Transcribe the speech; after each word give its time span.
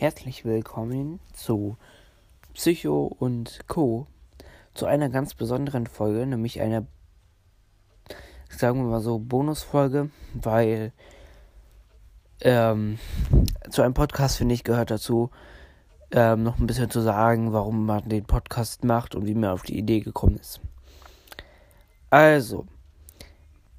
Herzlich 0.00 0.46
willkommen 0.46 1.20
zu 1.34 1.76
Psycho 2.54 3.14
und 3.18 3.68
Co. 3.68 4.06
Zu 4.72 4.86
einer 4.86 5.10
ganz 5.10 5.34
besonderen 5.34 5.86
Folge, 5.86 6.26
nämlich 6.26 6.62
einer, 6.62 6.86
sagen 8.48 8.82
wir 8.82 8.90
mal 8.92 9.02
so, 9.02 9.18
Bonusfolge, 9.18 10.08
weil 10.32 10.94
ähm, 12.40 12.98
zu 13.68 13.82
einem 13.82 13.92
Podcast, 13.92 14.38
finde 14.38 14.54
ich, 14.54 14.64
gehört 14.64 14.90
dazu, 14.90 15.28
ähm, 16.12 16.44
noch 16.44 16.58
ein 16.58 16.66
bisschen 16.66 16.88
zu 16.88 17.02
sagen, 17.02 17.52
warum 17.52 17.84
man 17.84 18.08
den 18.08 18.24
Podcast 18.24 18.84
macht 18.84 19.14
und 19.14 19.26
wie 19.26 19.34
man 19.34 19.50
auf 19.50 19.64
die 19.64 19.76
Idee 19.76 20.00
gekommen 20.00 20.38
ist. 20.38 20.62
Also, 22.08 22.64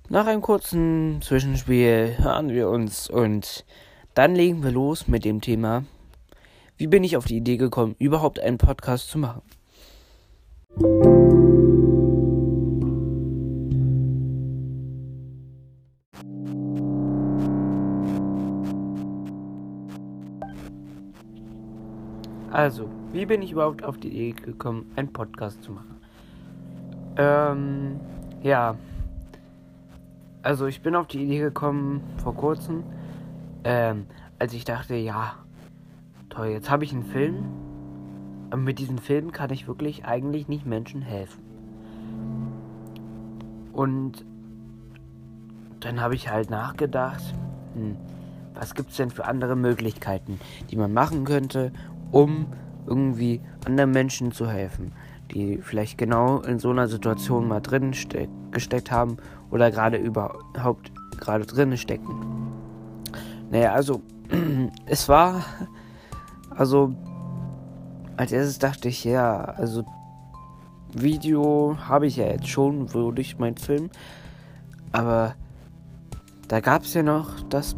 nach 0.08 0.28
einem 0.28 0.44
kurzen 0.44 1.20
Zwischenspiel 1.24 2.14
hören 2.20 2.50
wir 2.50 2.70
uns 2.70 3.10
und 3.10 3.66
dann 4.14 4.36
legen 4.36 4.62
wir 4.62 4.70
los 4.70 5.08
mit 5.08 5.26
dem 5.26 5.42
Thema, 5.42 5.84
wie 6.82 6.88
bin 6.88 7.04
ich 7.04 7.16
auf 7.16 7.26
die 7.26 7.38
Idee 7.38 7.58
gekommen, 7.58 7.96
überhaupt 8.00 8.40
einen 8.40 8.58
Podcast 8.58 9.12
zu 9.12 9.20
machen. 9.20 9.44
Also, 22.52 22.90
wie 23.14 23.28
bin 23.28 23.44
ich 23.44 23.52
überhaupt 23.52 23.84
auf 23.84 24.00
die 24.00 24.08
Idee 24.08 24.32
gekommen, 24.32 24.92
einen 24.96 25.14
Podcast 25.14 25.62
zu 25.62 25.74
machen? 25.74 26.02
Ähm, 27.16 28.00
ja. 28.42 28.76
Also, 30.42 30.66
ich 30.66 30.82
bin 30.82 30.96
auf 30.96 31.06
die 31.06 31.26
Idee 31.26 31.42
gekommen 31.42 32.02
vor 32.24 32.34
kurzem, 32.34 32.82
ähm, 33.66 34.08
als 34.40 34.54
ich 34.54 34.64
dachte, 34.64 34.96
ja, 34.96 35.36
toll, 36.32 36.48
jetzt 36.48 36.70
habe 36.70 36.84
ich 36.84 36.94
einen 36.94 37.06
Film. 37.06 37.46
Und 38.52 38.64
mit 38.64 38.80
diesem 38.80 38.98
Film 38.98 39.32
kann 39.32 39.52
ich 39.52 39.68
wirklich 39.68 40.04
eigentlich 40.06 40.48
nicht 40.48 40.66
Menschen 40.66 41.02
helfen. 41.02 41.42
Und 43.72 44.26
dann 45.80 46.02
habe 46.02 46.16
ich 46.16 46.30
halt 46.30 46.50
nachgedacht, 46.50 47.24
hm, 47.74 47.96
was 48.54 48.76
gibt 48.76 48.92
es 48.92 48.98
denn 48.98 49.10
für 49.10 49.26
andere 49.26 49.56
Möglichkeiten, 49.56 50.40
die 50.70 50.76
man 50.76 50.94
machen 50.94 51.24
könnte, 51.24 51.72
um 52.12 52.48
irgendwie 52.86 53.42
anderen 53.66 53.92
Menschen 53.92 54.32
zu 54.32 54.50
helfen, 54.50 54.92
die 55.32 55.60
vielleicht 55.62 55.98
genau 55.98 56.42
in 56.42 56.60
so 56.60 56.72
einer 56.72 56.88
Situation 56.88 57.48
mal 57.48 57.62
drin 57.62 57.94
ste 57.94 58.28
gesteckt 58.52 58.92
haben 58.92 59.18
oder 59.50 59.72
gerade 59.72 59.98
überhaupt 59.98 60.92
gerade 61.18 61.46
drin 61.46 61.78
stecken. 61.78 62.52
Naja, 63.50 63.72
also 63.72 64.02
es 64.86 65.08
war, 65.08 65.46
also 66.62 66.94
als 68.18 68.32
erstes 68.32 68.60
dachte 68.60 68.88
ich, 68.88 69.04
ja, 69.04 69.42
also 69.42 69.84
Video 70.94 71.76
habe 71.88 72.06
ich 72.06 72.18
ja 72.18 72.28
jetzt 72.28 72.50
schon 72.50 72.86
durch 72.86 73.40
meinen 73.40 73.58
Film, 73.58 73.90
aber 74.92 75.34
da 76.48 76.60
gab 76.60 76.84
es 76.84 76.94
ja 76.94 77.02
noch 77.02 77.42
das, 77.50 77.76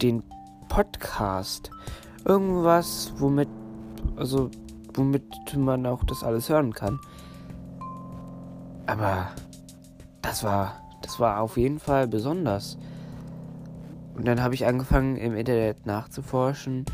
den 0.00 0.22
Podcast 0.70 1.70
irgendwas, 2.24 3.12
womit, 3.18 3.50
also, 4.16 4.50
womit 4.94 5.22
man 5.58 5.84
auch 5.84 6.04
das 6.04 6.24
alles 6.24 6.48
hören 6.48 6.72
kann. 6.72 6.98
Aber 8.86 9.28
das 10.22 10.42
war, 10.42 10.80
das 11.02 11.20
war 11.20 11.42
auf 11.42 11.58
jeden 11.58 11.80
Fall 11.80 12.08
besonders. 12.08 12.78
Und 14.14 14.26
dann 14.26 14.42
habe 14.42 14.54
ich 14.54 14.64
angefangen 14.64 15.16
im 15.16 15.36
Internet 15.36 15.84
nachzuforschen. 15.84 16.86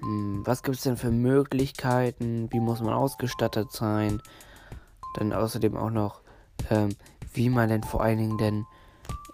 Hm, 0.00 0.42
was 0.44 0.62
gibt 0.62 0.76
es 0.76 0.82
denn 0.82 0.96
für 0.96 1.10
Möglichkeiten? 1.10 2.48
Wie 2.52 2.60
muss 2.60 2.80
man 2.80 2.94
ausgestattet 2.94 3.72
sein? 3.72 4.22
Dann 5.14 5.32
außerdem 5.32 5.76
auch 5.76 5.90
noch, 5.90 6.20
ähm, 6.70 6.90
wie 7.32 7.50
man 7.50 7.68
denn 7.68 7.82
vor 7.82 8.02
allen 8.02 8.18
Dingen 8.18 8.38
denn 8.38 8.66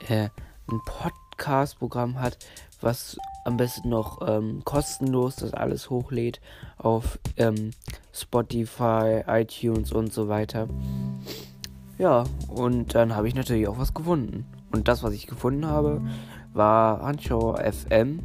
äh, 0.08 0.28
ein 0.70 0.80
Podcast-Programm 0.84 2.20
hat, 2.20 2.38
was 2.80 3.16
am 3.44 3.56
besten 3.56 3.91
noch 3.91 4.26
ähm, 4.26 4.62
kostenlos 4.64 5.36
das 5.36 5.52
alles 5.52 5.91
hochlädt 5.91 6.41
auf 6.78 7.19
ähm, 7.36 7.72
Spotify, 8.12 9.22
iTunes 9.26 9.92
und 9.92 10.12
so 10.12 10.28
weiter. 10.28 10.69
Ja, 11.98 12.25
und 12.48 12.94
dann 12.94 13.14
habe 13.14 13.28
ich 13.28 13.34
natürlich 13.34 13.69
auch 13.69 13.78
was 13.78 13.94
gefunden. 13.94 14.46
Und 14.72 14.88
das, 14.88 15.02
was 15.02 15.12
ich 15.12 15.26
gefunden 15.26 15.66
habe, 15.66 16.00
war 16.52 17.02
Anchor 17.02 17.58
FM. 17.58 18.20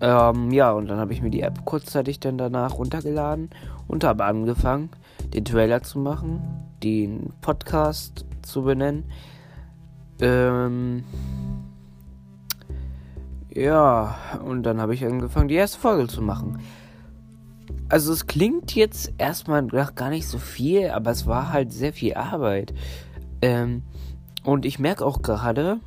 Ähm, 0.00 0.52
ja, 0.52 0.72
und 0.72 0.88
dann 0.88 0.98
habe 0.98 1.12
ich 1.12 1.22
mir 1.22 1.30
die 1.30 1.42
App 1.42 1.64
kurzzeitig 1.64 2.20
dann 2.20 2.38
danach 2.38 2.78
runtergeladen 2.78 3.50
und 3.88 4.04
habe 4.04 4.24
angefangen, 4.24 4.90
den 5.34 5.44
Trailer 5.44 5.82
zu 5.82 5.98
machen, 5.98 6.40
den 6.82 7.32
Podcast 7.40 8.24
zu 8.42 8.62
benennen. 8.62 9.04
Ähm, 10.20 11.04
ja, 13.52 14.16
und 14.44 14.62
dann 14.62 14.80
habe 14.80 14.94
ich 14.94 15.04
angefangen, 15.04 15.48
die 15.48 15.56
erste 15.56 15.80
Folge 15.80 16.06
zu 16.06 16.22
machen. 16.22 16.60
Also 17.88 18.12
es 18.12 18.26
klingt 18.26 18.74
jetzt 18.74 19.12
erstmal 19.18 19.66
gar 19.66 20.10
nicht 20.10 20.28
so 20.28 20.38
viel, 20.38 20.90
aber 20.90 21.10
es 21.10 21.26
war 21.26 21.52
halt 21.52 21.72
sehr 21.72 21.92
viel 21.92 22.14
Arbeit. 22.14 22.74
Ähm, 23.42 23.82
und 24.44 24.64
ich 24.64 24.78
merke 24.78 25.04
auch 25.04 25.22
gerade 25.22 25.80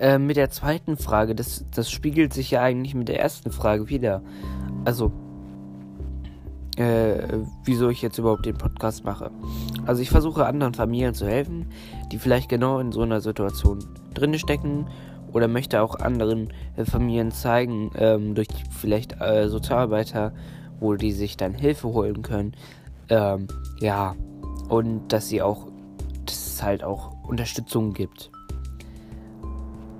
äh, 0.00 0.18
mit 0.18 0.36
der 0.36 0.50
zweiten 0.50 0.96
Frage, 0.96 1.34
das, 1.34 1.64
das 1.74 1.90
spiegelt 1.90 2.32
sich 2.32 2.50
ja 2.50 2.62
eigentlich 2.62 2.94
mit 2.94 3.08
der 3.08 3.20
ersten 3.20 3.50
Frage 3.50 3.88
wieder. 3.88 4.22
Also, 4.84 5.12
äh, 6.76 7.38
wieso 7.64 7.88
ich 7.88 8.02
jetzt 8.02 8.18
überhaupt 8.18 8.46
den 8.46 8.56
Podcast 8.56 9.04
mache. 9.04 9.30
Also 9.86 10.00
ich 10.00 10.10
versuche 10.10 10.46
anderen 10.46 10.74
Familien 10.74 11.14
zu 11.14 11.26
helfen, 11.26 11.66
die 12.12 12.18
vielleicht 12.18 12.48
genau 12.48 12.78
in 12.78 12.92
so 12.92 13.02
einer 13.02 13.20
Situation 13.20 13.80
drin 14.14 14.38
stecken 14.38 14.86
oder 15.32 15.48
möchte 15.48 15.82
auch 15.82 15.96
anderen 15.96 16.52
äh, 16.76 16.84
Familien 16.84 17.32
zeigen, 17.32 17.90
ähm, 17.96 18.34
durch 18.34 18.48
vielleicht 18.70 19.20
äh, 19.20 19.48
Sozialarbeiter, 19.48 20.32
wo 20.80 20.94
die 20.94 21.12
sich 21.12 21.36
dann 21.36 21.52
Hilfe 21.52 21.88
holen 21.88 22.22
können. 22.22 22.52
Ähm, 23.08 23.48
ja, 23.80 24.14
und 24.68 25.08
dass 25.08 25.28
sie 25.28 25.42
auch, 25.42 25.66
dass 26.26 26.46
es 26.46 26.62
halt 26.62 26.84
auch 26.84 27.12
Unterstützung 27.24 27.92
gibt. 27.92 28.30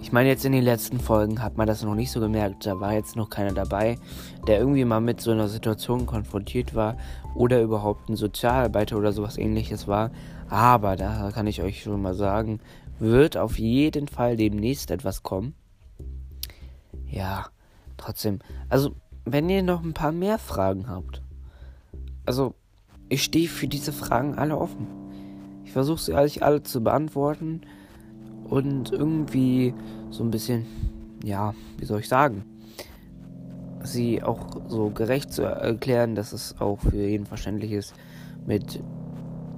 Ich 0.08 0.12
meine, 0.12 0.30
jetzt 0.30 0.46
in 0.46 0.52
den 0.52 0.64
letzten 0.64 1.00
Folgen 1.00 1.42
hat 1.42 1.58
man 1.58 1.66
das 1.66 1.82
noch 1.82 1.94
nicht 1.94 2.10
so 2.10 2.18
gemerkt. 2.18 2.64
Da 2.64 2.80
war 2.80 2.94
jetzt 2.94 3.14
noch 3.14 3.28
keiner 3.28 3.52
dabei, 3.52 3.98
der 4.46 4.58
irgendwie 4.58 4.86
mal 4.86 5.02
mit 5.02 5.20
so 5.20 5.32
einer 5.32 5.48
Situation 5.48 6.06
konfrontiert 6.06 6.74
war 6.74 6.96
oder 7.34 7.60
überhaupt 7.60 8.08
ein 8.08 8.16
Sozialarbeiter 8.16 8.96
oder 8.96 9.12
sowas 9.12 9.36
ähnliches 9.36 9.86
war. 9.86 10.10
Aber 10.48 10.96
da 10.96 11.30
kann 11.30 11.46
ich 11.46 11.60
euch 11.60 11.82
schon 11.82 12.00
mal 12.00 12.14
sagen, 12.14 12.60
wird 12.98 13.36
auf 13.36 13.58
jeden 13.58 14.08
Fall 14.08 14.38
demnächst 14.38 14.90
etwas 14.90 15.22
kommen. 15.22 15.54
Ja, 17.06 17.48
trotzdem. 17.98 18.38
Also, 18.70 18.92
wenn 19.26 19.50
ihr 19.50 19.62
noch 19.62 19.84
ein 19.84 19.92
paar 19.92 20.12
mehr 20.12 20.38
Fragen 20.38 20.88
habt. 20.88 21.20
Also, 22.24 22.54
ich 23.10 23.22
stehe 23.22 23.46
für 23.46 23.68
diese 23.68 23.92
Fragen 23.92 24.38
alle 24.38 24.56
offen. 24.56 24.86
Ich 25.66 25.72
versuche 25.72 26.00
sie 26.00 26.14
euch 26.14 26.42
alle 26.42 26.62
zu 26.62 26.82
beantworten 26.82 27.60
und 28.48 28.92
irgendwie 28.92 29.74
so 30.10 30.24
ein 30.24 30.30
bisschen, 30.30 30.66
ja, 31.24 31.54
wie 31.78 31.84
soll 31.84 32.00
ich 32.00 32.08
sagen, 32.08 32.44
sie 33.82 34.22
auch 34.22 34.46
so 34.68 34.90
gerecht 34.90 35.32
zu 35.32 35.42
erklären, 35.42 36.14
dass 36.14 36.32
es 36.32 36.60
auch 36.60 36.80
für 36.80 36.96
jeden 36.96 37.26
verständlich 37.26 37.72
ist. 37.72 37.94
Mit 38.46 38.82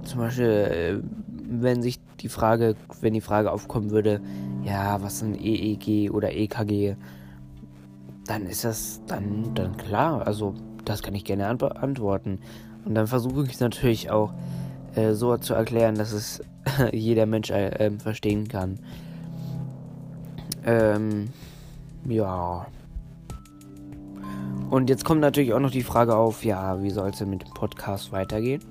zum 0.03 0.19
Beispiel, 0.19 0.45
äh, 0.45 0.99
wenn 1.27 1.81
sich 1.81 1.99
die 2.19 2.29
Frage, 2.29 2.75
wenn 3.01 3.13
die 3.13 3.21
Frage 3.21 3.51
aufkommen 3.51 3.91
würde, 3.91 4.21
ja, 4.63 5.01
was 5.01 5.19
sind 5.19 5.39
EEG 5.39 6.11
oder 6.11 6.33
EKG, 6.33 6.95
dann 8.25 8.45
ist 8.45 8.63
das 8.63 9.01
dann, 9.07 9.53
dann 9.55 9.77
klar. 9.77 10.25
Also, 10.25 10.53
das 10.85 11.01
kann 11.01 11.15
ich 11.15 11.25
gerne 11.25 11.47
antworten. 11.47 12.39
Und 12.85 12.95
dann 12.95 13.07
versuche 13.07 13.45
ich 13.45 13.59
natürlich 13.59 14.09
auch 14.09 14.33
äh, 14.95 15.13
so 15.13 15.37
zu 15.37 15.53
erklären, 15.53 15.95
dass 15.95 16.11
es 16.11 16.41
jeder 16.91 17.25
Mensch 17.25 17.49
äh, 17.49 17.91
verstehen 17.97 18.47
kann. 18.47 18.79
Ähm, 20.65 21.29
ja. 22.05 22.67
Und 24.69 24.89
jetzt 24.89 25.03
kommt 25.03 25.21
natürlich 25.21 25.53
auch 25.53 25.59
noch 25.59 25.71
die 25.71 25.83
Frage 25.83 26.15
auf, 26.15 26.45
ja, 26.45 26.81
wie 26.81 26.91
soll 26.91 27.09
es 27.09 27.17
denn 27.17 27.29
mit 27.29 27.43
dem 27.43 27.53
Podcast 27.53 28.11
weitergehen? 28.11 28.63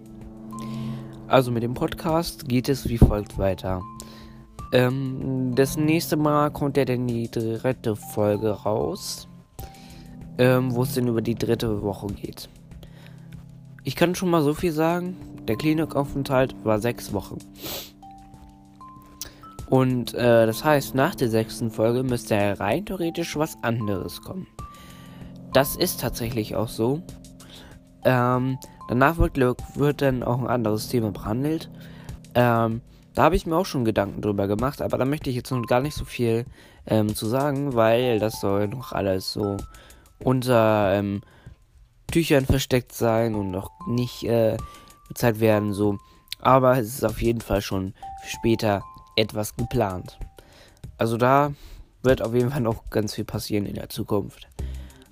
Also 1.28 1.50
mit 1.52 1.62
dem 1.62 1.74
Podcast 1.74 2.48
geht 2.48 2.68
es 2.68 2.88
wie 2.88 2.98
folgt 2.98 3.38
weiter. 3.38 3.82
Ähm, 4.72 5.52
das 5.54 5.76
nächste 5.76 6.16
Mal 6.16 6.50
kommt 6.50 6.76
ja 6.76 6.84
dann 6.84 7.06
die 7.06 7.30
dritte 7.30 7.96
Folge 7.96 8.50
raus, 8.50 9.28
ähm, 10.38 10.74
wo 10.74 10.82
es 10.82 10.94
denn 10.94 11.08
über 11.08 11.22
die 11.22 11.34
dritte 11.34 11.82
Woche 11.82 12.08
geht. 12.08 12.48
Ich 13.84 13.96
kann 13.96 14.14
schon 14.14 14.30
mal 14.30 14.42
so 14.42 14.54
viel 14.54 14.72
sagen, 14.72 15.16
der 15.50 15.56
Klinikaufenthalt 15.56 16.54
war 16.64 16.78
sechs 16.78 17.12
Wochen. 17.12 17.38
Und 19.68 20.14
äh, 20.14 20.46
das 20.46 20.64
heißt, 20.64 20.94
nach 20.94 21.16
der 21.16 21.28
sechsten 21.28 21.72
Folge 21.72 22.04
müsste 22.04 22.60
rein 22.60 22.86
theoretisch 22.86 23.36
was 23.36 23.58
anderes 23.62 24.22
kommen. 24.22 24.46
das 25.52 25.74
ist 25.74 26.00
tatsächlich 26.00 26.54
auch 26.54 26.68
so. 26.68 27.02
Ähm, 28.04 28.58
danach 28.88 29.18
wird, 29.18 29.36
wird 29.76 30.02
dann 30.02 30.22
auch 30.22 30.38
ein 30.38 30.46
anderes 30.46 30.88
Thema 30.88 31.10
behandelt. 31.10 31.68
Ähm, 32.36 32.80
da 33.14 33.24
habe 33.24 33.34
ich 33.34 33.44
mir 33.44 33.56
auch 33.56 33.66
schon 33.66 33.84
Gedanken 33.84 34.22
drüber 34.22 34.46
gemacht, 34.46 34.80
aber 34.80 34.98
da 34.98 35.04
möchte 35.04 35.30
ich 35.30 35.36
jetzt 35.36 35.50
noch 35.50 35.66
gar 35.66 35.80
nicht 35.80 35.96
so 35.96 36.04
viel 36.04 36.44
ähm, 36.86 37.16
zu 37.16 37.26
sagen, 37.26 37.74
weil 37.74 38.20
das 38.20 38.40
soll 38.40 38.68
noch 38.68 38.92
alles 38.92 39.32
so 39.32 39.56
unter 40.22 40.92
ähm, 40.94 41.22
Tüchern 42.12 42.46
versteckt 42.46 42.92
sein 42.92 43.34
und 43.34 43.50
noch 43.50 43.72
nicht 43.88 44.22
äh, 44.22 44.56
gezeigt 45.10 45.40
werden, 45.40 45.74
so. 45.74 45.98
Aber 46.40 46.78
es 46.78 46.94
ist 46.94 47.04
auf 47.04 47.20
jeden 47.20 47.42
Fall 47.42 47.60
schon 47.60 47.92
später 48.24 48.82
etwas 49.16 49.56
geplant. 49.56 50.18
Also 50.96 51.16
da 51.16 51.52
wird 52.02 52.22
auf 52.22 52.34
jeden 52.34 52.50
Fall 52.50 52.62
noch 52.62 52.88
ganz 52.88 53.14
viel 53.14 53.24
passieren 53.24 53.66
in 53.66 53.74
der 53.74 53.90
Zukunft. 53.90 54.48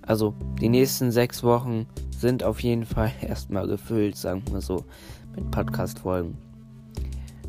Also 0.03 0.35
die 0.61 0.71
nächsten 0.71 1.11
sechs 1.13 1.43
Wochen 1.43 1.87
sind 2.17 2.43
auf 2.43 2.61
jeden 2.61 2.87
Fall 2.87 3.13
erstmal 3.21 3.67
gefüllt, 3.67 4.17
sagen 4.17 4.43
wir 4.51 4.63
so, 4.63 4.85
mit 5.35 5.51
Podcast-Folgen. 5.51 6.39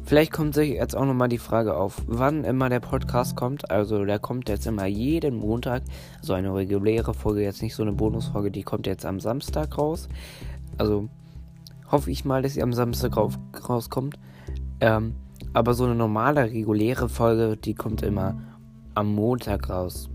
Vielleicht 0.03 0.33
kommt 0.33 0.55
sich 0.55 0.71
jetzt 0.71 0.97
auch 0.97 1.05
nochmal 1.05 1.29
die 1.29 1.37
Frage 1.37 1.77
auf, 1.77 2.01
wann 2.07 2.43
immer 2.43 2.67
der 2.67 2.79
Podcast 2.79 3.35
kommt. 3.35 3.69
Also 3.69 4.03
der 4.05 4.17
kommt 4.17 4.49
jetzt 4.49 4.65
immer 4.65 4.87
jeden 4.87 5.35
Montag. 5.35 5.83
Also 6.17 6.33
eine 6.33 6.53
reguläre 6.53 7.13
Folge, 7.13 7.43
jetzt 7.43 7.61
nicht 7.61 7.75
so 7.75 7.83
eine 7.83 7.91
Bonusfolge, 7.91 8.49
die 8.49 8.63
kommt 8.63 8.87
jetzt 8.87 9.05
am 9.05 9.19
Samstag 9.19 9.77
raus. 9.77 10.09
Also 10.79 11.09
hoffe 11.91 12.11
ich 12.11 12.25
mal, 12.25 12.41
dass 12.41 12.53
sie 12.53 12.63
am 12.63 12.73
Samstag 12.73 13.17
raus, 13.17 13.37
rauskommt. 13.67 14.17
Ähm, 14.79 15.15
aber 15.53 15.73
so 15.73 15.85
eine 15.85 15.95
normale, 15.95 16.51
reguläre 16.51 17.09
Folge, 17.09 17.57
die 17.57 17.73
kommt 17.73 18.01
immer 18.01 18.39
am 18.93 19.13
Montag 19.13 19.69
raus. 19.69 20.09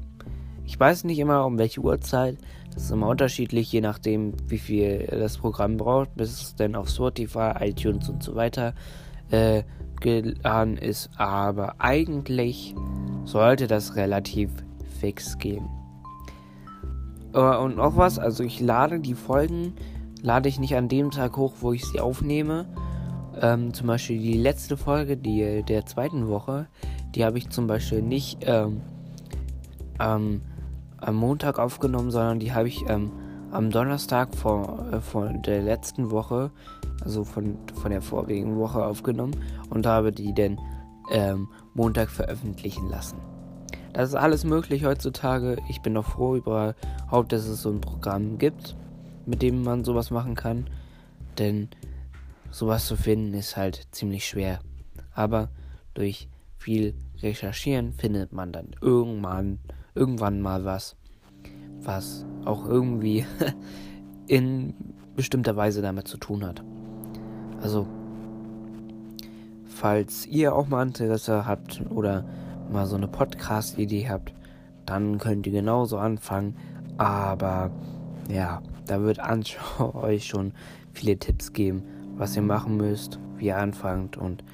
Ich 0.65 0.79
weiß 0.79 1.05
nicht 1.05 1.19
immer 1.19 1.45
um 1.45 1.59
welche 1.59 1.81
Uhrzeit. 1.81 2.39
Das 2.73 2.85
ist 2.85 2.91
immer 2.91 3.09
unterschiedlich, 3.09 3.71
je 3.71 3.81
nachdem, 3.81 4.35
wie 4.49 4.59
viel 4.59 5.07
das 5.07 5.39
Programm 5.39 5.77
braucht, 5.77 6.15
bis 6.17 6.43
es 6.43 6.57
dann 6.57 6.75
auf 6.75 6.89
Spotify, 6.89 7.53
iTunes 7.61 8.09
und 8.09 8.23
so 8.23 8.35
weiter 8.35 8.75
äh, 9.31 9.63
geladen 10.01 10.77
ist, 10.77 11.11
aber 11.17 11.77
eigentlich 11.79 12.75
sollte 13.25 13.67
das 13.67 13.97
relativ 13.97 14.51
fix 15.01 15.39
gehen. 15.39 15.69
Uh, 17.35 17.59
und 17.65 17.77
noch 17.77 17.97
was, 17.97 18.19
also 18.19 18.45
ich 18.45 18.61
lade 18.61 19.01
die 19.01 19.15
Folgen, 19.15 19.75
lade 20.25 20.49
ich 20.49 20.59
nicht 20.59 20.75
an 20.75 20.89
dem 20.89 21.11
Tag 21.11 21.37
hoch, 21.37 21.53
wo 21.61 21.73
ich 21.73 21.85
sie 21.85 22.01
aufnehme. 22.01 22.65
Ähm, 23.41 23.75
zum 23.75 23.87
Beispiel 23.89 24.19
die 24.19 24.39
letzte 24.39 24.79
Folge, 24.79 25.19
die 25.19 25.63
der 25.63 25.85
zweiten 25.85 26.29
Woche, 26.29 26.67
die 27.15 27.25
habe 27.25 27.37
ich 27.37 27.51
zum 27.51 27.67
Beispiel 27.67 28.01
nicht 28.01 28.39
ähm, 28.47 28.81
ähm, 30.01 30.41
am 30.97 31.17
Montag 31.17 31.59
aufgenommen, 31.59 32.11
sondern 32.11 32.41
die 32.41 32.55
habe 32.55 32.69
ich 32.69 32.89
ähm, 32.89 33.13
am 33.51 33.71
Donnerstag 33.71 34.35
vor, 34.35 34.87
äh, 34.93 35.01
von 35.01 35.43
der 35.43 35.61
letzten 35.63 36.11
Woche, 36.11 36.51
also 37.05 37.25
von, 37.25 37.59
von 37.75 37.91
der 37.91 38.01
vorigen 38.01 38.57
Woche 38.57 38.83
aufgenommen 38.83 39.37
und 39.69 39.85
habe 39.85 40.11
die 40.11 40.33
dann 40.33 40.59
ähm, 41.13 41.49
Montag 41.75 42.09
veröffentlichen 42.09 42.89
lassen. 42.89 43.19
Das 43.93 44.09
ist 44.09 44.15
alles 44.15 44.45
möglich 44.45 44.87
heutzutage. 44.87 45.59
Ich 45.69 45.83
bin 45.83 45.97
auch 45.99 46.07
froh 46.07 46.37
überhaupt, 46.37 47.33
dass 47.33 47.47
es 47.47 47.61
so 47.61 47.71
ein 47.71 47.83
Programm 47.83 48.39
gibt, 48.39 48.75
mit 49.27 49.43
dem 49.43 49.63
man 49.63 49.85
sowas 49.85 50.11
machen 50.11 50.35
kann. 50.35 50.67
Denn 51.39 51.69
sowas 52.51 52.87
zu 52.87 52.97
finden 52.97 53.35
ist 53.35 53.57
halt 53.57 53.89
ziemlich 53.91 54.27
schwer. 54.27 54.61
Aber 55.13 55.49
durch 55.95 56.29
viel 56.59 56.95
Recherchieren 57.23 57.93
findet 57.93 58.33
man 58.33 58.53
dann 58.53 58.75
irgendwann, 58.81 59.59
irgendwann 59.95 60.41
mal 60.41 60.65
was 60.65 60.97
was 61.87 62.25
auch 62.45 62.67
irgendwie 62.67 63.25
in 64.27 64.75
bestimmter 65.17 65.57
Weise 65.57 65.83
damit 65.83 66.09
zu 66.09 66.17
tun 66.17 66.45
hat. 66.45 66.63
Also, 67.63 67.87
falls 69.65 70.27
ihr 70.27 70.55
auch 70.55 70.69
mal 70.69 70.87
Interesse 70.87 71.47
habt 71.47 71.83
oder 71.91 72.25
mal 72.71 72.87
so 72.87 72.97
eine 72.97 73.09
Podcast-Idee 73.09 74.09
habt, 74.09 74.35
dann 74.87 75.19
könnt 75.19 75.47
ihr 75.47 75.53
genauso 75.53 75.99
anfangen. 75.99 76.57
Aber 76.99 77.71
ja, 78.29 78.63
da 78.87 79.01
wird 79.03 79.19
Anschau 79.19 79.95
euch 80.03 80.27
schon 80.27 80.53
viele 80.93 81.19
Tipps 81.19 81.53
geben, 81.53 81.83
was 82.17 82.37
ihr 82.37 82.43
machen 82.43 82.77
müsst, 82.77 83.19
wie 83.37 83.47
ihr 83.47 83.59
anfangt 83.59 84.17
und 84.17 84.45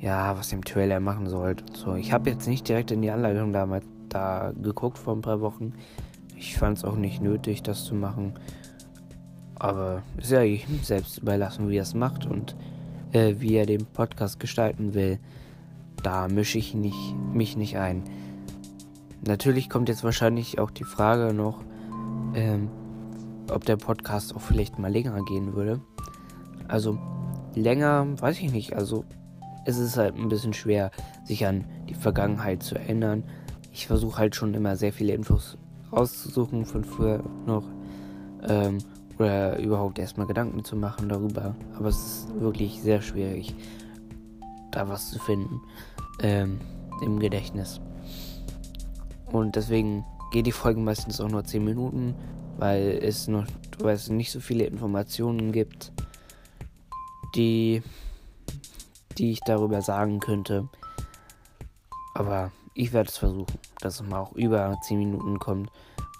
ja, 0.00 0.36
was 0.36 0.52
ihr 0.52 0.58
im 0.58 0.64
Trailer 0.64 1.00
machen 1.00 1.28
sollt. 1.28 1.64
So, 1.76 1.94
ich 1.94 2.12
habe 2.12 2.30
jetzt 2.30 2.48
nicht 2.48 2.68
direkt 2.68 2.90
in 2.90 3.02
die 3.02 3.10
Anleitung 3.10 3.52
damals 3.52 3.84
da 4.08 4.52
geguckt 4.60 4.98
vor 4.98 5.14
ein 5.14 5.22
paar 5.22 5.40
Wochen. 5.40 5.74
Ich 6.36 6.56
fand 6.56 6.78
es 6.78 6.84
auch 6.84 6.96
nicht 6.96 7.22
nötig, 7.22 7.62
das 7.62 7.84
zu 7.84 7.94
machen. 7.94 8.34
Aber 9.54 10.02
ist 10.18 10.32
ja 10.32 10.42
jedem 10.42 10.82
selbst 10.82 11.18
überlassen, 11.18 11.68
wie 11.68 11.76
er 11.76 11.82
es 11.82 11.94
macht 11.94 12.26
und 12.26 12.56
äh, 13.12 13.36
wie 13.38 13.54
er 13.54 13.64
den 13.64 13.86
Podcast 13.86 14.40
gestalten 14.40 14.92
will. 14.94 15.20
Da 16.02 16.26
mische 16.26 16.58
ich 16.58 16.74
nicht, 16.74 17.14
mich 17.32 17.56
nicht 17.56 17.78
ein. 17.78 18.02
Natürlich 19.24 19.70
kommt 19.70 19.88
jetzt 19.88 20.02
wahrscheinlich 20.02 20.58
auch 20.58 20.72
die 20.72 20.84
Frage 20.84 21.32
noch, 21.32 21.62
ähm, 22.34 22.68
ob 23.54 23.64
der 23.64 23.76
Podcast 23.76 24.34
auch 24.34 24.40
vielleicht 24.40 24.78
mal 24.78 24.90
länger 24.90 25.22
gehen 25.24 25.54
würde. 25.54 25.80
Also 26.68 26.98
länger, 27.54 28.06
weiß 28.20 28.40
ich 28.40 28.52
nicht. 28.52 28.74
Also 28.74 29.04
es 29.64 29.78
ist 29.78 29.96
halt 29.96 30.16
ein 30.16 30.28
bisschen 30.28 30.52
schwer, 30.52 30.90
sich 31.24 31.46
an 31.46 31.64
die 31.88 31.94
Vergangenheit 31.94 32.62
zu 32.62 32.74
erinnern. 32.76 33.24
Ich 33.72 33.86
versuche 33.86 34.18
halt 34.18 34.34
schon 34.34 34.54
immer 34.54 34.76
sehr 34.76 34.92
viele 34.92 35.14
Infos 35.14 35.56
rauszusuchen 35.92 36.64
von 36.66 36.84
früher 36.84 37.22
noch. 37.46 37.64
Ähm, 38.48 38.78
oder 39.18 39.58
überhaupt 39.58 39.98
erstmal 39.98 40.26
Gedanken 40.26 40.64
zu 40.64 40.76
machen 40.76 41.08
darüber. 41.08 41.54
Aber 41.76 41.88
es 41.88 41.96
ist 41.96 42.40
wirklich 42.40 42.80
sehr 42.82 43.02
schwierig, 43.02 43.54
da 44.70 44.88
was 44.88 45.10
zu 45.10 45.18
finden 45.18 45.60
ähm, 46.20 46.58
im 47.02 47.18
Gedächtnis. 47.18 47.80
Und 49.30 49.56
deswegen 49.56 50.04
geht 50.32 50.46
die 50.46 50.52
Folge 50.52 50.80
meistens 50.80 51.20
auch 51.20 51.28
nur 51.28 51.44
10 51.44 51.64
Minuten, 51.64 52.14
weil 52.58 52.98
es 53.02 53.28
noch 53.28 53.46
weil 53.82 53.94
es 53.94 54.08
nicht 54.08 54.30
so 54.30 54.40
viele 54.40 54.64
Informationen 54.64 55.52
gibt, 55.52 55.92
die, 57.34 57.82
die 59.18 59.32
ich 59.32 59.40
darüber 59.40 59.82
sagen 59.82 60.20
könnte. 60.20 60.68
Aber 62.14 62.52
ich 62.74 62.92
werde 62.92 63.08
es 63.08 63.16
versuchen, 63.16 63.58
dass 63.80 64.00
es 64.00 64.06
mal 64.06 64.20
auch 64.20 64.32
über 64.32 64.76
10 64.82 64.98
Minuten 64.98 65.38
kommt. 65.38 65.70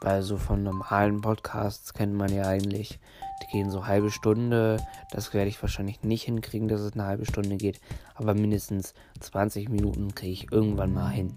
Weil 0.00 0.22
so 0.22 0.36
von 0.36 0.64
normalen 0.64 1.20
Podcasts 1.20 1.94
kennt 1.94 2.14
man 2.14 2.34
ja 2.34 2.44
eigentlich, 2.48 2.98
die 3.42 3.52
gehen 3.52 3.70
so 3.70 3.86
halbe 3.86 4.10
Stunde. 4.10 4.78
Das 5.12 5.32
werde 5.32 5.48
ich 5.48 5.62
wahrscheinlich 5.62 6.02
nicht 6.02 6.24
hinkriegen, 6.24 6.66
dass 6.66 6.80
es 6.80 6.94
eine 6.94 7.04
halbe 7.04 7.24
Stunde 7.24 7.56
geht. 7.56 7.80
Aber 8.14 8.34
mindestens 8.34 8.94
20 9.20 9.68
Minuten 9.68 10.12
kriege 10.12 10.32
ich 10.32 10.52
irgendwann 10.52 10.92
mal 10.92 11.10
hin. 11.10 11.34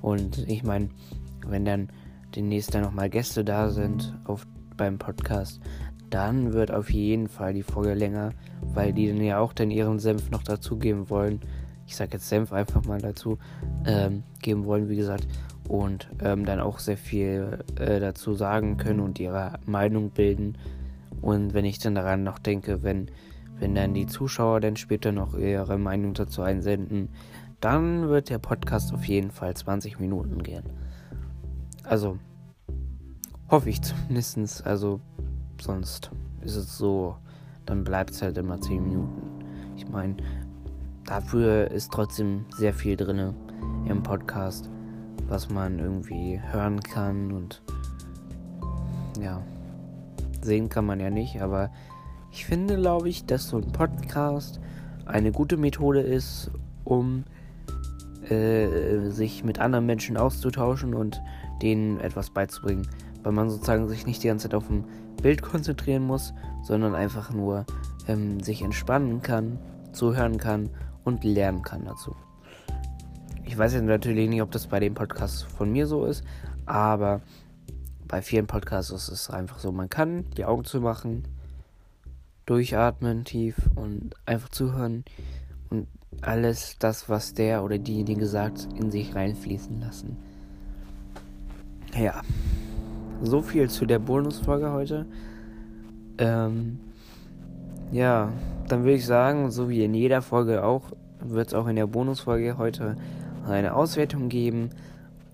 Und 0.00 0.38
ich 0.48 0.62
meine, 0.62 0.88
wenn 1.46 1.66
dann 1.66 1.90
demnächst 2.36 2.74
dann 2.74 2.82
nochmal 2.82 3.10
Gäste 3.10 3.44
da 3.44 3.70
sind 3.70 4.14
auf, 4.24 4.46
beim 4.76 4.98
Podcast, 4.98 5.60
dann 6.10 6.52
wird 6.52 6.72
auf 6.72 6.90
jeden 6.90 7.28
Fall 7.28 7.54
die 7.54 7.62
Folge 7.62 7.94
länger, 7.94 8.32
weil 8.74 8.92
die 8.92 9.08
dann 9.08 9.22
ja 9.22 9.38
auch 9.38 9.52
dann 9.52 9.70
ihren 9.70 9.98
Senf 9.98 10.30
noch 10.30 10.42
dazugeben 10.42 11.08
wollen 11.10 11.40
ich 11.92 11.96
sage 11.96 12.12
jetzt 12.14 12.28
Senf 12.28 12.52
einfach 12.52 12.84
mal 12.86 13.00
dazu, 13.00 13.38
ähm, 13.84 14.22
geben 14.40 14.64
wollen, 14.64 14.88
wie 14.88 14.96
gesagt, 14.96 15.26
und 15.68 16.08
ähm, 16.22 16.46
dann 16.46 16.58
auch 16.58 16.78
sehr 16.78 16.96
viel 16.96 17.58
äh, 17.78 18.00
dazu 18.00 18.34
sagen 18.34 18.78
können 18.78 19.00
und 19.00 19.20
ihre 19.20 19.58
Meinung 19.66 20.10
bilden. 20.10 20.56
Und 21.20 21.52
wenn 21.52 21.66
ich 21.66 21.78
dann 21.78 21.94
daran 21.94 22.24
noch 22.24 22.38
denke, 22.38 22.82
wenn, 22.82 23.10
wenn 23.58 23.74
dann 23.74 23.92
die 23.92 24.06
Zuschauer 24.06 24.60
dann 24.60 24.76
später 24.76 25.12
noch 25.12 25.36
ihre 25.36 25.78
Meinung 25.78 26.14
dazu 26.14 26.40
einsenden, 26.40 27.10
dann 27.60 28.08
wird 28.08 28.30
der 28.30 28.38
Podcast 28.38 28.94
auf 28.94 29.04
jeden 29.04 29.30
Fall 29.30 29.54
20 29.54 30.00
Minuten 30.00 30.42
gehen. 30.42 30.64
Also, 31.84 32.18
hoffe 33.50 33.70
ich 33.70 33.82
zumindest. 33.82 34.66
Also, 34.66 35.00
sonst 35.60 36.10
ist 36.40 36.56
es 36.56 36.76
so, 36.76 37.16
dann 37.66 37.84
bleibt 37.84 38.10
es 38.10 38.22
halt 38.22 38.38
immer 38.38 38.60
10 38.60 38.82
Minuten. 38.82 39.22
Ich 39.76 39.88
meine, 39.88 40.16
dafür 41.04 41.70
ist 41.70 41.92
trotzdem 41.92 42.44
sehr 42.56 42.74
viel 42.74 42.96
drin 42.96 43.34
im 43.86 44.02
Podcast, 44.02 44.70
was 45.28 45.50
man 45.50 45.78
irgendwie 45.78 46.40
hören 46.50 46.80
kann 46.80 47.32
und 47.32 47.62
ja, 49.20 49.42
sehen 50.40 50.68
kann 50.68 50.86
man 50.86 51.00
ja 51.00 51.10
nicht, 51.10 51.40
aber 51.40 51.70
ich 52.30 52.46
finde, 52.46 52.76
glaube 52.76 53.08
ich, 53.08 53.26
dass 53.26 53.48
so 53.48 53.58
ein 53.58 53.72
Podcast 53.72 54.60
eine 55.04 55.32
gute 55.32 55.56
Methode 55.56 56.00
ist, 56.00 56.50
um 56.84 57.24
äh, 58.32 59.10
sich 59.10 59.44
mit 59.44 59.58
anderen 59.58 59.86
Menschen 59.86 60.16
auszutauschen 60.16 60.94
und 60.94 61.20
denen 61.62 62.00
etwas 62.00 62.30
beizubringen, 62.30 62.86
weil 63.22 63.32
man 63.32 63.50
sozusagen 63.50 63.88
sich 63.88 64.06
nicht 64.06 64.22
die 64.22 64.28
ganze 64.28 64.48
Zeit 64.48 64.54
auf 64.54 64.68
ein 64.68 64.84
Bild 65.22 65.42
konzentrieren 65.42 66.04
muss, 66.04 66.34
sondern 66.62 66.94
einfach 66.94 67.32
nur 67.32 67.64
ähm, 68.08 68.40
sich 68.40 68.62
entspannen 68.62 69.22
kann, 69.22 69.58
zuhören 69.92 70.38
kann 70.38 70.70
und 71.04 71.24
lernen 71.24 71.62
kann 71.62 71.84
dazu. 71.84 72.14
Ich 73.44 73.56
weiß 73.56 73.74
jetzt 73.74 73.84
natürlich 73.84 74.28
nicht, 74.28 74.42
ob 74.42 74.50
das 74.50 74.66
bei 74.66 74.80
dem 74.80 74.94
Podcast 74.94 75.44
von 75.44 75.70
mir 75.70 75.86
so 75.86 76.04
ist, 76.04 76.24
aber 76.66 77.20
bei 78.06 78.22
vielen 78.22 78.46
Podcasts 78.46 78.90
ist 78.90 79.08
es 79.08 79.30
einfach 79.30 79.58
so, 79.58 79.72
man 79.72 79.88
kann 79.88 80.30
die 80.36 80.44
Augen 80.44 80.64
zu 80.64 80.80
machen, 80.80 81.28
durchatmen 82.46 83.24
tief 83.24 83.56
und 83.74 84.14
einfach 84.26 84.48
zuhören 84.48 85.04
und 85.70 85.86
alles 86.20 86.76
das, 86.78 87.08
was 87.08 87.34
der 87.34 87.64
oder 87.64 87.78
diejenige 87.78 88.26
sagt, 88.26 88.68
in 88.78 88.90
sich 88.90 89.14
reinfließen 89.14 89.80
lassen. 89.80 90.16
Ja, 91.98 92.22
so 93.22 93.42
viel 93.42 93.68
zu 93.68 93.86
der 93.86 93.98
Bonusfolge 93.98 94.72
heute. 94.72 95.06
Ähm, 96.18 96.78
ja, 97.90 98.32
dann 98.68 98.82
würde 98.84 98.94
ich 98.94 99.06
sagen, 99.06 99.50
so 99.50 99.68
wie 99.68 99.84
in 99.84 99.94
jeder 99.94 100.22
Folge 100.22 100.64
auch, 100.64 100.92
wird 101.20 101.48
es 101.48 101.54
auch 101.54 101.66
in 101.66 101.76
der 101.76 101.86
Bonusfolge 101.86 102.58
heute 102.58 102.96
eine 103.46 103.74
Auswertung 103.74 104.28
geben 104.28 104.70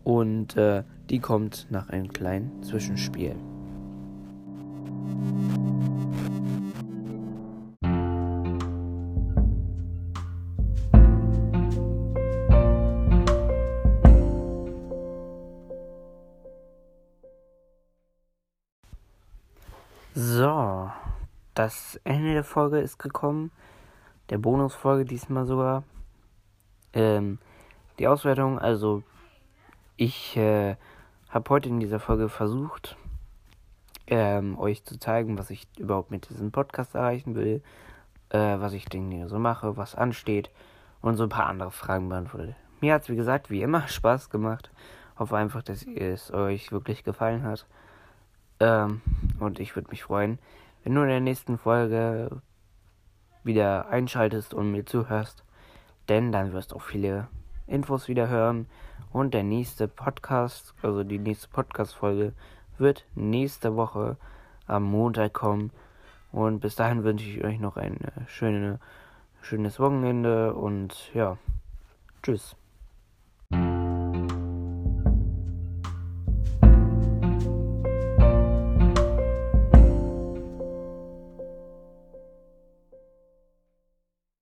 und 0.05 0.57
äh, 0.57 0.83
die 1.11 1.19
kommt 1.19 1.67
nach 1.71 1.89
einem 1.91 2.13
kleinen 2.13 2.63
Zwischenspiel. 2.63 3.37
So, 20.15 20.91
das 21.55 22.01
Ende 22.03 22.33
der 22.33 22.45
Folge 22.45 22.81
ist 22.81 22.99
gekommen. 22.99 23.51
Der 24.31 24.39
Bonusfolge 24.39 25.05
diesmal 25.05 25.47
sogar. 25.47 25.85
Ähm, 26.95 27.39
die 27.99 28.09
Auswertung, 28.09 28.59
also 28.59 29.03
ich 29.97 30.37
äh, 30.37 30.77
habe 31.29 31.51
heute 31.51 31.69
in 31.69 31.79
dieser 31.79 32.01
Folge 32.01 32.29
versucht, 32.29 32.97
ähm, 34.07 34.59
euch 34.59 34.83
zu 34.85 34.99
zeigen, 34.99 35.39
was 35.39 35.51
ich 35.51 35.69
überhaupt 35.77 36.11
mit 36.11 36.31
diesem 36.31 36.53
Podcast 36.53 36.95
erreichen 36.95 37.35
will, 37.35 37.63
äh, 38.31 38.39
was 38.39 38.73
ich 38.73 38.87
denn 38.87 39.29
so 39.29 39.39
mache, 39.39 39.77
was 39.77 39.95
ansteht 39.95 40.51
und 41.03 41.17
so 41.17 41.25
ein 41.25 41.29
paar 41.29 41.47
andere 41.47 41.71
Fragen 41.71 42.09
beantwortet. 42.09 42.57
Mir 42.81 42.95
hat 42.95 43.03
es, 43.03 43.09
wie 43.11 43.17
gesagt, 43.17 43.51
wie 43.51 43.63
immer 43.63 43.87
Spaß 43.89 44.31
gemacht. 44.31 44.71
Hoffe 45.19 45.37
einfach, 45.37 45.63
dass 45.63 45.83
es 45.83 46.33
euch 46.33 46.73
wirklich 46.73 47.05
gefallen 47.05 47.43
hat. 47.43 47.67
Ähm, 48.61 49.03
und 49.41 49.61
ich 49.61 49.77
würde 49.77 49.91
mich 49.91 50.05
freuen, 50.05 50.39
wenn 50.85 50.95
du 50.95 51.03
in 51.03 51.09
der 51.09 51.21
nächsten 51.21 51.59
Folge 51.59 52.41
wieder 53.45 53.89
einschaltest 53.89 54.55
und 54.55 54.71
mir 54.71 54.85
zuhörst. 54.87 55.45
Denn 56.09 56.33
dann 56.33 56.53
wirst 56.53 56.73
du 56.73 56.77
auch 56.77 56.83
viele 56.83 57.29
Infos 57.67 58.09
wieder 58.09 58.29
hören. 58.29 58.67
Und 59.13 59.35
der 59.35 59.43
nächste 59.43 59.89
Podcast, 59.89 60.75
also 60.83 61.05
die 61.05 61.19
nächste 61.19 61.49
Podcast-Folge, 61.49 62.33
wird 62.79 63.05
nächste 63.15 63.77
Woche 63.77 64.17
am 64.67 64.85
Montag 64.85 65.33
kommen. 65.33 65.71
Und 66.33 66.61
bis 66.61 66.77
dahin 66.77 67.05
wünsche 67.05 67.29
ich 67.29 67.43
euch 67.45 67.59
noch 67.59 67.77
ein 67.77 67.99
schöne, 68.27 68.81
schönes 69.41 69.81
Wochenende 69.81 70.55
und 70.55 71.13
ja, 71.15 71.39
tschüss. 72.23 72.55